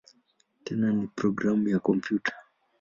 Tena 0.63 0.87
ni 0.97 1.07
programu 1.17 1.69
ya 1.69 1.79
kompyuta. 1.87 2.31